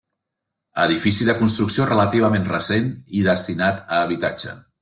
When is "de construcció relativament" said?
1.27-2.49